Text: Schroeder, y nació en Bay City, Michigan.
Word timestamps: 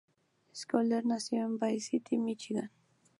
Schroeder, 0.51 1.03
y 1.05 1.09
nació 1.09 1.45
en 1.45 1.59
Bay 1.59 1.79
City, 1.79 2.17
Michigan. 2.17 2.71